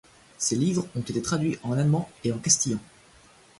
[0.39, 2.79] Ses livres ont été traduits en allemand et en castillan.